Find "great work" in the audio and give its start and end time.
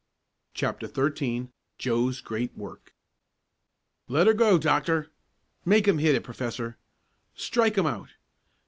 2.21-2.95